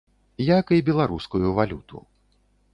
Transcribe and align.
Як 0.59 0.65
і 0.77 0.85
беларускую 0.87 1.53
валюту. 1.61 2.05